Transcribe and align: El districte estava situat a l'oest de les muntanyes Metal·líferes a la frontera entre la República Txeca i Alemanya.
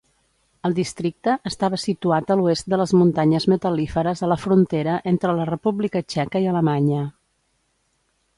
El 0.67 0.75
districte 0.77 1.33
estava 1.49 1.79
situat 1.83 2.33
a 2.33 2.37
l'oest 2.39 2.71
de 2.73 2.79
les 2.83 2.93
muntanyes 3.01 3.47
Metal·líferes 3.53 4.25
a 4.25 4.31
la 4.33 4.39
frontera 4.47 4.97
entre 5.13 5.37
la 5.41 5.47
República 5.53 6.03
Txeca 6.09 6.43
i 6.47 6.51
Alemanya. 6.55 7.05